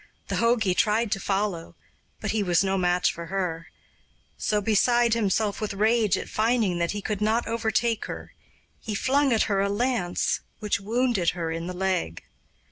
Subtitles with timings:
[0.29, 1.75] The jogi tried to follow,
[2.21, 3.67] but he was no match for her;
[4.35, 8.33] so, beside himself with rage at finding that he could not overtake her,
[8.79, 12.23] he flung at her a lance, which wounded her in the leg.